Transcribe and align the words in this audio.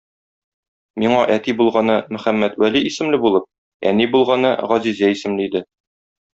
Миңа 1.03 1.19
әти 1.35 1.55
булганы 1.59 1.97
Мөхәммәтвәли 2.17 2.83
исемле 2.93 3.21
булып, 3.27 3.47
әни 3.93 4.11
булганы 4.17 4.57
Газизә 4.75 5.15
исемле 5.19 5.51
иде. 5.53 5.67